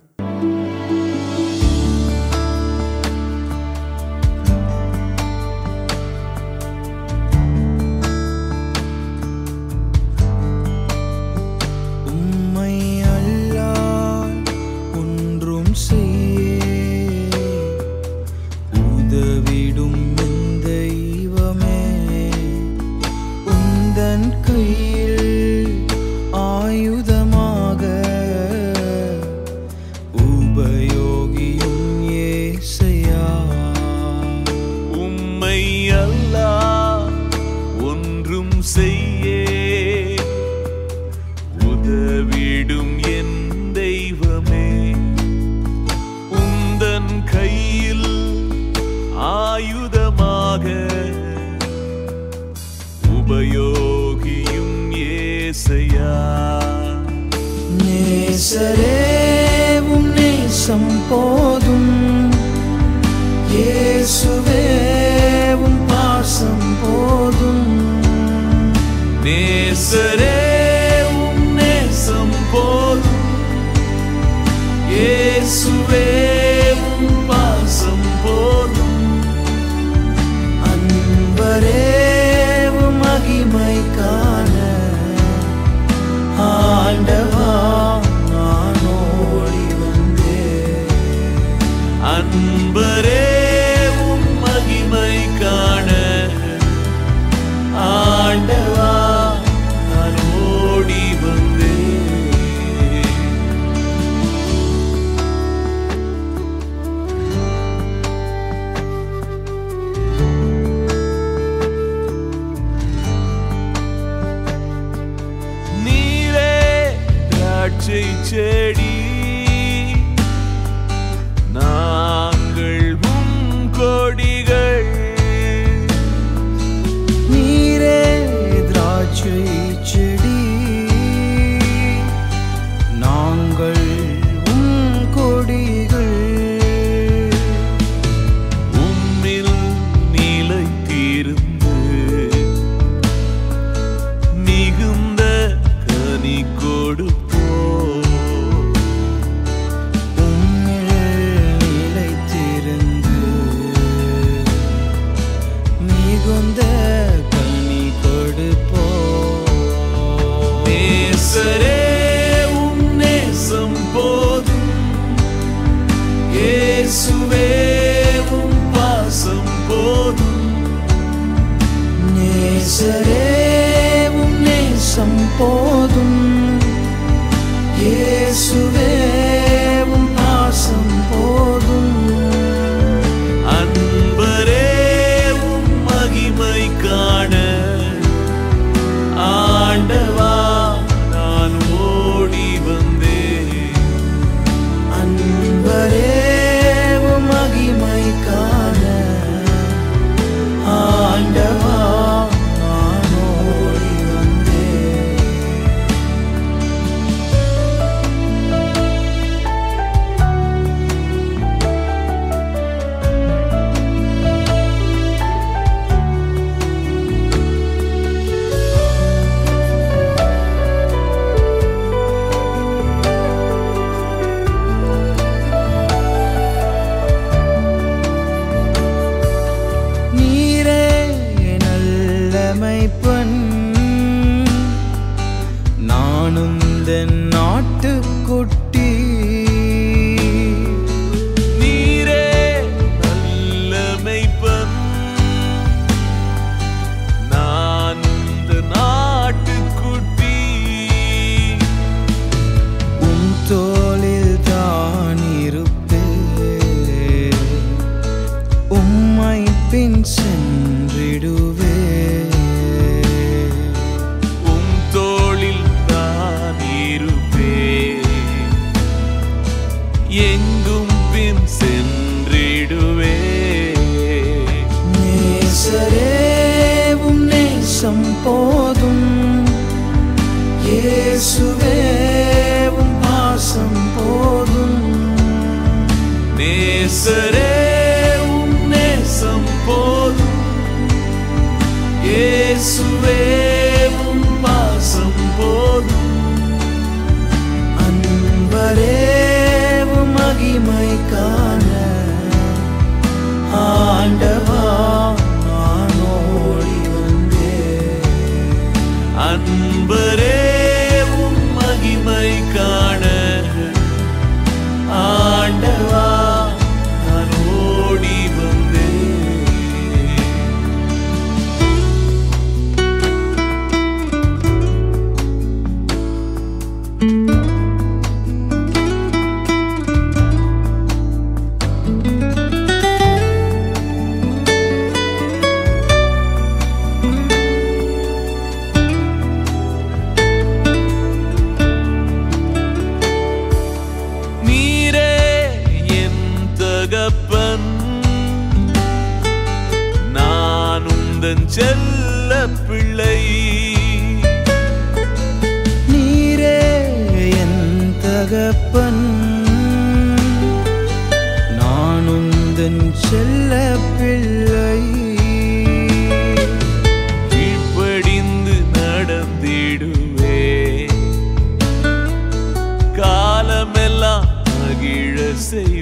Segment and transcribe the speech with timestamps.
[375.41, 375.80] صحیح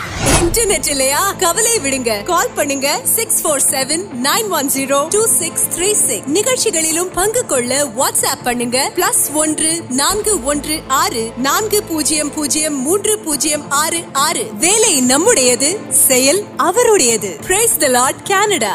[0.35, 5.89] இன்டர்நெட் இல்லையா கவலை விடுங்க கால் பண்ணுங்க six four seven nine one zero two six three
[5.99, 13.15] six நிகழ்ச்சிகளிலும் பங்கு கொள்ள வாட்ஸ்அப் பண்ணுங்க பிளஸ் ஒன்று நான்கு ஒன்று ஆறு நான்கு பூஜ்ஜியம் பூஜ்ஜியம் மூன்று
[13.23, 15.71] பூஜ்ஜியம் ஆறு ஆறு வேலை நம்முடையது
[16.03, 18.73] செயல் அவருடையது பிரைஸ் த லார்ட் கனடா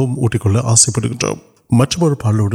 [0.63, 2.47] آس پہلو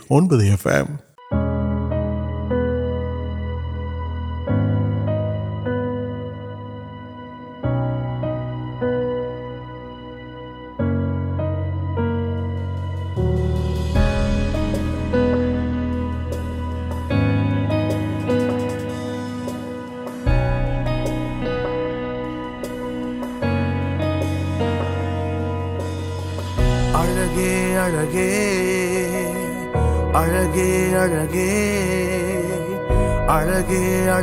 [33.72, 34.20] یا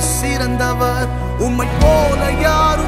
[0.00, 0.62] سرد
[2.42, 2.80] یار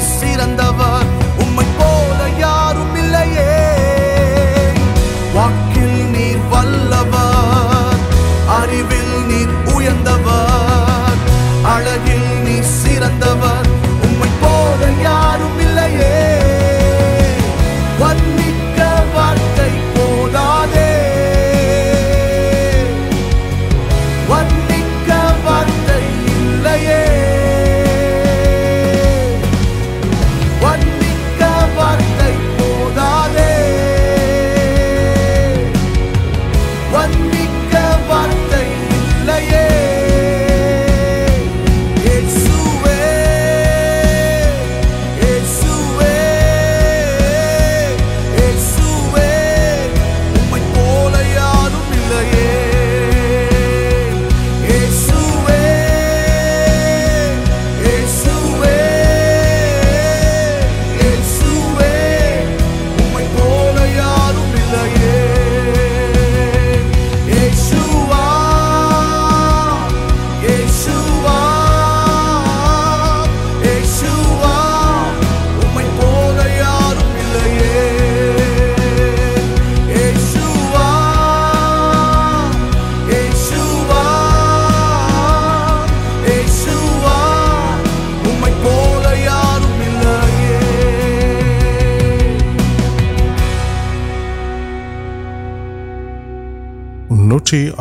[0.00, 1.00] سرندا با